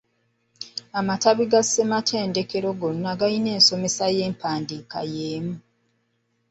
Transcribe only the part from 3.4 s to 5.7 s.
ensomesa ya kampuni yemu.